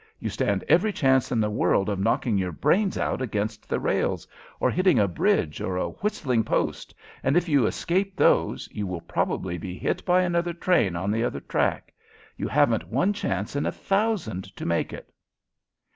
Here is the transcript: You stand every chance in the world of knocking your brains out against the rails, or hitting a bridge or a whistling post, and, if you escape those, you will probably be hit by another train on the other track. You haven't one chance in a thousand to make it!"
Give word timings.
You 0.19 0.31
stand 0.31 0.63
every 0.67 0.91
chance 0.91 1.31
in 1.31 1.39
the 1.39 1.51
world 1.51 1.87
of 1.87 1.99
knocking 1.99 2.35
your 2.35 2.51
brains 2.51 2.97
out 2.97 3.21
against 3.21 3.69
the 3.69 3.79
rails, 3.79 4.27
or 4.59 4.71
hitting 4.71 4.97
a 4.97 5.07
bridge 5.07 5.61
or 5.61 5.77
a 5.77 5.89
whistling 5.89 6.43
post, 6.43 6.95
and, 7.21 7.37
if 7.37 7.47
you 7.47 7.67
escape 7.67 8.15
those, 8.15 8.67
you 8.71 8.87
will 8.87 9.01
probably 9.01 9.59
be 9.59 9.77
hit 9.77 10.03
by 10.03 10.23
another 10.23 10.53
train 10.53 10.95
on 10.95 11.11
the 11.11 11.23
other 11.23 11.39
track. 11.39 11.93
You 12.35 12.47
haven't 12.47 12.87
one 12.87 13.13
chance 13.13 13.55
in 13.55 13.67
a 13.67 13.71
thousand 13.71 14.45
to 14.55 14.65
make 14.65 14.91
it!" 14.91 15.13